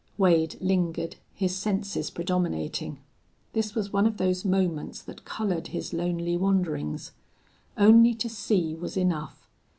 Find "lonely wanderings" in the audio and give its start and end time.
5.93-7.11